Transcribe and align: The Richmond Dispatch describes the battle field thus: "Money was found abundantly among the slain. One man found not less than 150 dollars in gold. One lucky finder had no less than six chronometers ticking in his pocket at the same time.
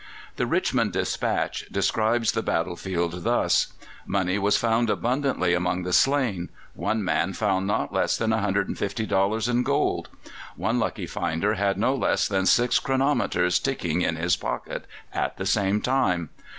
The 0.37 0.47
Richmond 0.47 0.93
Dispatch 0.93 1.67
describes 1.71 2.31
the 2.31 2.41
battle 2.41 2.75
field 2.75 3.23
thus: 3.23 3.73
"Money 4.07 4.39
was 4.39 4.57
found 4.57 4.89
abundantly 4.89 5.53
among 5.53 5.83
the 5.83 5.93
slain. 5.93 6.49
One 6.73 7.03
man 7.05 7.33
found 7.33 7.67
not 7.67 7.93
less 7.93 8.17
than 8.17 8.31
150 8.31 9.05
dollars 9.05 9.47
in 9.47 9.61
gold. 9.61 10.09
One 10.55 10.79
lucky 10.79 11.05
finder 11.05 11.53
had 11.53 11.77
no 11.77 11.93
less 11.93 12.27
than 12.27 12.47
six 12.47 12.79
chronometers 12.79 13.59
ticking 13.59 14.01
in 14.01 14.15
his 14.15 14.35
pocket 14.35 14.85
at 15.13 15.37
the 15.37 15.45
same 15.45 15.81
time. 15.81 16.31